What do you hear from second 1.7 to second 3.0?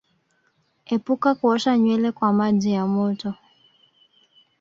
nywele kwa maji ya